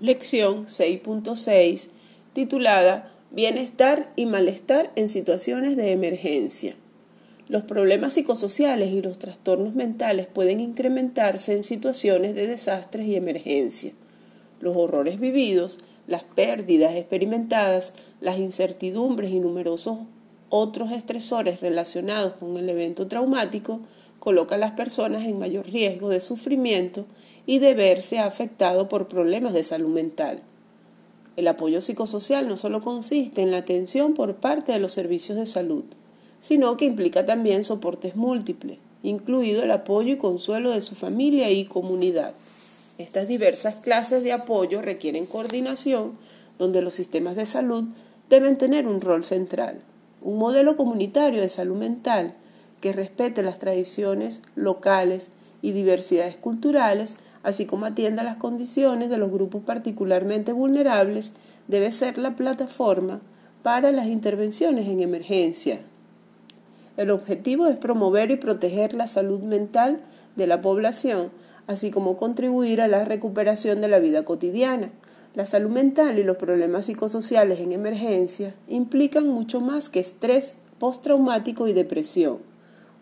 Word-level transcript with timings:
Lección 0.00 0.64
6.6 0.64 1.88
titulada 2.32 3.12
Bienestar 3.30 4.10
y 4.16 4.24
malestar 4.24 4.90
en 4.96 5.10
situaciones 5.10 5.76
de 5.76 5.92
emergencia. 5.92 6.74
Los 7.48 7.64
problemas 7.64 8.14
psicosociales 8.14 8.92
y 8.92 9.02
los 9.02 9.18
trastornos 9.18 9.74
mentales 9.74 10.26
pueden 10.26 10.58
incrementarse 10.60 11.54
en 11.54 11.64
situaciones 11.64 12.34
de 12.34 12.46
desastres 12.46 13.08
y 13.08 13.14
emergencia. 13.14 13.92
Los 14.60 14.74
horrores 14.74 15.20
vividos, 15.20 15.78
las 16.06 16.22
pérdidas 16.22 16.94
experimentadas, 16.94 17.92
las 18.22 18.38
incertidumbres 18.38 19.30
y 19.32 19.38
numerosos 19.38 19.98
otros 20.50 20.90
estresores 20.90 21.60
relacionados 21.60 22.34
con 22.34 22.56
el 22.58 22.68
evento 22.68 23.06
traumático 23.06 23.80
colocan 24.18 24.58
a 24.58 24.66
las 24.66 24.72
personas 24.72 25.24
en 25.24 25.38
mayor 25.38 25.66
riesgo 25.66 26.10
de 26.10 26.20
sufrimiento 26.20 27.06
y 27.46 27.58
de 27.58 27.74
verse 27.74 28.18
afectado 28.18 28.88
por 28.88 29.08
problemas 29.08 29.54
de 29.54 29.64
salud 29.64 29.88
mental. 29.88 30.42
El 31.36 31.48
apoyo 31.48 31.80
psicosocial 31.80 32.46
no 32.46 32.56
solo 32.56 32.82
consiste 32.82 33.40
en 33.40 33.50
la 33.50 33.58
atención 33.58 34.12
por 34.12 34.34
parte 34.36 34.72
de 34.72 34.78
los 34.78 34.92
servicios 34.92 35.38
de 35.38 35.46
salud, 35.46 35.84
sino 36.40 36.76
que 36.76 36.84
implica 36.84 37.24
también 37.24 37.64
soportes 37.64 38.16
múltiples, 38.16 38.78
incluido 39.02 39.62
el 39.62 39.70
apoyo 39.70 40.12
y 40.12 40.18
consuelo 40.18 40.70
de 40.70 40.82
su 40.82 40.94
familia 40.94 41.50
y 41.50 41.64
comunidad. 41.64 42.34
Estas 42.98 43.28
diversas 43.28 43.76
clases 43.76 44.22
de 44.22 44.32
apoyo 44.32 44.82
requieren 44.82 45.24
coordinación, 45.24 46.18
donde 46.58 46.82
los 46.82 46.92
sistemas 46.92 47.36
de 47.36 47.46
salud 47.46 47.84
deben 48.28 48.58
tener 48.58 48.86
un 48.86 49.00
rol 49.00 49.24
central. 49.24 49.80
Un 50.22 50.38
modelo 50.38 50.76
comunitario 50.76 51.40
de 51.40 51.48
salud 51.48 51.76
mental 51.76 52.34
que 52.80 52.92
respete 52.92 53.42
las 53.42 53.58
tradiciones 53.58 54.42
locales 54.54 55.28
y 55.62 55.72
diversidades 55.72 56.36
culturales, 56.36 57.16
así 57.42 57.66
como 57.66 57.86
atienda 57.86 58.22
las 58.22 58.36
condiciones 58.36 59.10
de 59.10 59.18
los 59.18 59.30
grupos 59.30 59.62
particularmente 59.64 60.52
vulnerables, 60.52 61.32
debe 61.68 61.92
ser 61.92 62.18
la 62.18 62.36
plataforma 62.36 63.20
para 63.62 63.92
las 63.92 64.06
intervenciones 64.06 64.88
en 64.88 65.00
emergencia. 65.00 65.80
El 66.96 67.10
objetivo 67.10 67.66
es 67.66 67.76
promover 67.76 68.30
y 68.30 68.36
proteger 68.36 68.94
la 68.94 69.06
salud 69.06 69.40
mental 69.40 70.00
de 70.36 70.46
la 70.46 70.60
población, 70.60 71.30
así 71.66 71.90
como 71.90 72.16
contribuir 72.16 72.80
a 72.80 72.88
la 72.88 73.04
recuperación 73.04 73.80
de 73.80 73.88
la 73.88 74.00
vida 74.00 74.24
cotidiana. 74.24 74.90
La 75.34 75.46
salud 75.46 75.70
mental 75.70 76.18
y 76.18 76.24
los 76.24 76.36
problemas 76.36 76.86
psicosociales 76.86 77.60
en 77.60 77.70
emergencia 77.70 78.52
implican 78.66 79.28
mucho 79.28 79.60
más 79.60 79.88
que 79.88 80.00
estrés 80.00 80.54
postraumático 80.80 81.68
y 81.68 81.72
depresión. 81.72 82.38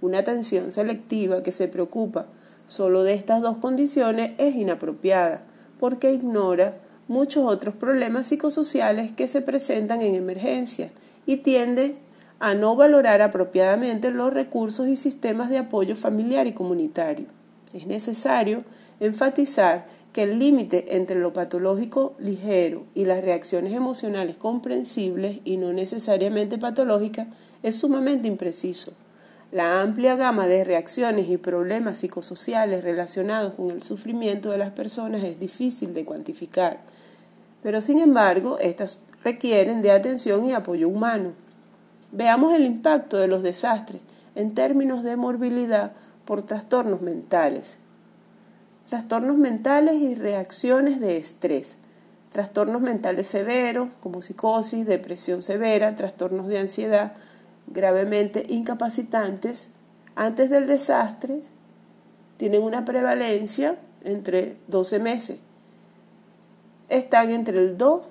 Una 0.00 0.18
atención 0.18 0.72
selectiva 0.72 1.44
que 1.44 1.52
se 1.52 1.68
preocupa 1.68 2.26
solo 2.66 3.04
de 3.04 3.14
estas 3.14 3.42
dos 3.42 3.58
condiciones 3.58 4.32
es 4.38 4.56
inapropiada, 4.56 5.44
porque 5.78 6.12
ignora 6.12 6.78
muchos 7.06 7.46
otros 7.46 7.76
problemas 7.76 8.26
psicosociales 8.26 9.12
que 9.12 9.28
se 9.28 9.40
presentan 9.40 10.02
en 10.02 10.16
emergencia 10.16 10.90
y 11.26 11.36
tiende 11.36 11.96
a 12.40 12.54
no 12.54 12.74
valorar 12.74 13.22
apropiadamente 13.22 14.10
los 14.10 14.34
recursos 14.34 14.88
y 14.88 14.96
sistemas 14.96 15.48
de 15.48 15.58
apoyo 15.58 15.94
familiar 15.94 16.48
y 16.48 16.52
comunitario. 16.52 17.26
Es 17.72 17.86
necesario 17.86 18.64
enfatizar 19.00 19.86
que 20.16 20.22
el 20.22 20.38
límite 20.38 20.96
entre 20.96 21.20
lo 21.20 21.34
patológico 21.34 22.14
ligero 22.18 22.84
y 22.94 23.04
las 23.04 23.22
reacciones 23.22 23.74
emocionales 23.74 24.38
comprensibles 24.38 25.40
y 25.44 25.58
no 25.58 25.74
necesariamente 25.74 26.56
patológicas 26.56 27.26
es 27.62 27.76
sumamente 27.76 28.26
impreciso. 28.26 28.94
La 29.52 29.82
amplia 29.82 30.16
gama 30.16 30.46
de 30.46 30.64
reacciones 30.64 31.28
y 31.28 31.36
problemas 31.36 31.98
psicosociales 31.98 32.82
relacionados 32.82 33.52
con 33.56 33.70
el 33.70 33.82
sufrimiento 33.82 34.50
de 34.50 34.56
las 34.56 34.70
personas 34.70 35.22
es 35.22 35.38
difícil 35.38 35.92
de 35.92 36.06
cuantificar, 36.06 36.80
pero 37.62 37.82
sin 37.82 37.98
embargo, 37.98 38.58
estas 38.58 39.00
requieren 39.22 39.82
de 39.82 39.90
atención 39.90 40.46
y 40.46 40.54
apoyo 40.54 40.88
humano. 40.88 41.32
Veamos 42.10 42.54
el 42.54 42.64
impacto 42.64 43.18
de 43.18 43.28
los 43.28 43.42
desastres 43.42 44.00
en 44.34 44.54
términos 44.54 45.02
de 45.02 45.16
morbilidad 45.16 45.92
por 46.24 46.40
trastornos 46.40 47.02
mentales. 47.02 47.76
Trastornos 48.88 49.36
mentales 49.36 49.96
y 49.96 50.14
reacciones 50.14 51.00
de 51.00 51.16
estrés. 51.16 51.76
Trastornos 52.30 52.82
mentales 52.82 53.26
severos 53.26 53.88
como 54.00 54.22
psicosis, 54.22 54.86
depresión 54.86 55.42
severa, 55.42 55.96
trastornos 55.96 56.46
de 56.48 56.58
ansiedad 56.58 57.14
gravemente 57.66 58.44
incapacitantes 58.48 59.68
antes 60.14 60.50
del 60.50 60.66
desastre 60.66 61.40
tienen 62.36 62.62
una 62.62 62.84
prevalencia 62.84 63.76
entre 64.04 64.56
12 64.68 64.98
meses. 65.00 65.38
Están 66.88 67.30
entre 67.30 67.58
el 67.58 67.76
2 67.76 68.02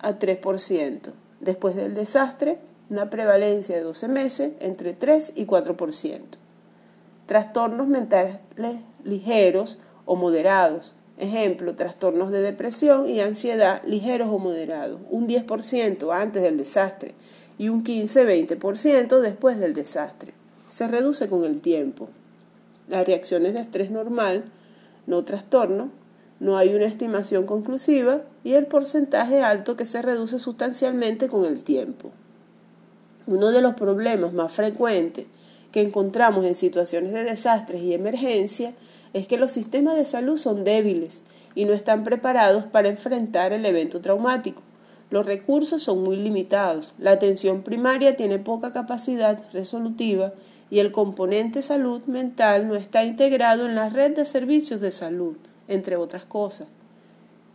a 0.00 0.18
3%. 0.18 1.12
Después 1.40 1.76
del 1.76 1.94
desastre, 1.94 2.58
una 2.90 3.08
prevalencia 3.08 3.76
de 3.76 3.82
12 3.82 4.08
meses 4.08 4.52
entre 4.60 4.94
3 4.94 5.32
y 5.36 5.46
4%. 5.46 6.20
Trastornos 7.26 7.86
mentales 7.86 8.38
ligeros 9.04 9.78
o 10.04 10.16
moderados. 10.16 10.92
Ejemplo, 11.16 11.76
trastornos 11.76 12.30
de 12.30 12.40
depresión 12.40 13.08
y 13.08 13.20
ansiedad 13.20 13.82
ligeros 13.84 14.28
o 14.30 14.38
moderados, 14.38 15.00
un 15.10 15.28
10% 15.28 16.12
antes 16.12 16.42
del 16.42 16.58
desastre 16.58 17.14
y 17.56 17.68
un 17.68 17.84
15-20% 17.84 19.20
después 19.20 19.60
del 19.60 19.74
desastre. 19.74 20.34
Se 20.68 20.88
reduce 20.88 21.28
con 21.28 21.44
el 21.44 21.60
tiempo. 21.60 22.08
Las 22.88 23.06
reacciones 23.06 23.54
de 23.54 23.60
estrés 23.60 23.90
normal, 23.90 24.44
no 25.06 25.24
trastorno, 25.24 25.90
no 26.40 26.56
hay 26.58 26.74
una 26.74 26.86
estimación 26.86 27.46
conclusiva 27.46 28.22
y 28.42 28.54
el 28.54 28.66
porcentaje 28.66 29.42
alto 29.42 29.76
que 29.76 29.86
se 29.86 30.02
reduce 30.02 30.38
sustancialmente 30.38 31.28
con 31.28 31.44
el 31.44 31.62
tiempo. 31.62 32.10
Uno 33.26 33.52
de 33.52 33.62
los 33.62 33.74
problemas 33.74 34.32
más 34.32 34.52
frecuentes 34.52 35.26
que 35.72 35.80
encontramos 35.80 36.44
en 36.44 36.54
situaciones 36.54 37.12
de 37.12 37.24
desastres 37.24 37.82
y 37.82 37.94
emergencia 37.94 38.74
es 39.14 39.26
que 39.26 39.38
los 39.38 39.52
sistemas 39.52 39.96
de 39.96 40.04
salud 40.04 40.36
son 40.36 40.64
débiles 40.64 41.22
y 41.54 41.64
no 41.64 41.72
están 41.72 42.04
preparados 42.04 42.64
para 42.64 42.88
enfrentar 42.88 43.52
el 43.52 43.64
evento 43.64 44.00
traumático. 44.00 44.60
Los 45.10 45.24
recursos 45.24 45.82
son 45.82 46.02
muy 46.02 46.16
limitados, 46.16 46.94
la 46.98 47.12
atención 47.12 47.62
primaria 47.62 48.16
tiene 48.16 48.38
poca 48.38 48.72
capacidad 48.72 49.40
resolutiva 49.52 50.34
y 50.70 50.80
el 50.80 50.90
componente 50.90 51.62
salud 51.62 52.02
mental 52.06 52.66
no 52.66 52.74
está 52.74 53.04
integrado 53.04 53.66
en 53.66 53.76
la 53.76 53.90
red 53.90 54.16
de 54.16 54.26
servicios 54.26 54.80
de 54.80 54.90
salud, 54.90 55.36
entre 55.68 55.96
otras 55.96 56.24
cosas. 56.24 56.66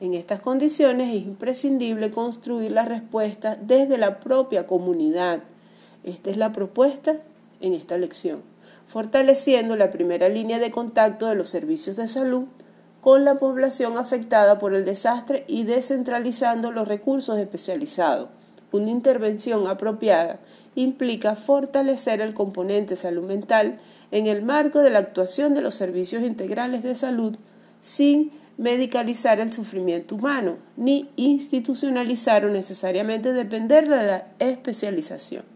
En 0.00 0.14
estas 0.14 0.40
condiciones 0.40 1.14
es 1.14 1.26
imprescindible 1.26 2.10
construir 2.10 2.72
la 2.72 2.86
respuesta 2.86 3.56
desde 3.60 3.98
la 3.98 4.18
propia 4.18 4.66
comunidad. 4.66 5.42
Esta 6.02 6.30
es 6.30 6.38
la 6.38 6.52
propuesta 6.52 7.18
en 7.60 7.74
esta 7.74 7.98
lección, 7.98 8.42
fortaleciendo 8.86 9.76
la 9.76 9.90
primera 9.90 10.28
línea 10.28 10.58
de 10.58 10.70
contacto 10.70 11.26
de 11.26 11.34
los 11.34 11.48
servicios 11.48 11.96
de 11.96 12.08
salud 12.08 12.44
con 13.00 13.24
la 13.24 13.34
población 13.34 13.96
afectada 13.96 14.58
por 14.58 14.74
el 14.74 14.84
desastre 14.84 15.44
y 15.48 15.64
descentralizando 15.64 16.70
los 16.70 16.86
recursos 16.86 17.38
especializados. 17.38 18.28
Una 18.70 18.90
intervención 18.90 19.66
apropiada 19.66 20.38
implica 20.74 21.34
fortalecer 21.34 22.20
el 22.20 22.32
componente 22.32 22.96
salud 22.96 23.24
mental 23.24 23.78
en 24.12 24.26
el 24.26 24.42
marco 24.42 24.80
de 24.80 24.90
la 24.90 25.00
actuación 25.00 25.54
de 25.54 25.62
los 25.62 25.74
servicios 25.74 26.22
integrales 26.22 26.82
de 26.82 26.94
salud 26.94 27.36
sin 27.82 28.30
medicalizar 28.56 29.40
el 29.40 29.52
sufrimiento 29.52 30.14
humano, 30.14 30.56
ni 30.76 31.10
institucionalizar 31.16 32.44
o 32.44 32.50
necesariamente 32.50 33.32
depender 33.32 33.88
de 33.88 34.06
la 34.06 34.26
especialización. 34.38 35.51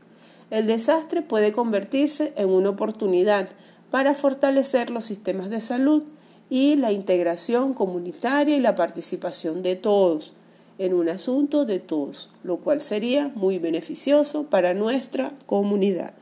El 0.50 0.66
desastre 0.66 1.22
puede 1.22 1.52
convertirse 1.52 2.32
en 2.36 2.50
una 2.50 2.70
oportunidad 2.70 3.48
para 3.90 4.14
fortalecer 4.14 4.90
los 4.90 5.04
sistemas 5.04 5.50
de 5.50 5.60
salud 5.60 6.02
y 6.48 6.76
la 6.76 6.92
integración 6.92 7.74
comunitaria 7.74 8.56
y 8.56 8.60
la 8.60 8.74
participación 8.74 9.62
de 9.62 9.76
todos 9.76 10.34
en 10.78 10.94
un 10.94 11.08
asunto 11.08 11.64
de 11.64 11.80
todos, 11.80 12.28
lo 12.44 12.58
cual 12.58 12.82
sería 12.82 13.32
muy 13.34 13.58
beneficioso 13.58 14.44
para 14.44 14.74
nuestra 14.74 15.32
comunidad. 15.46 16.14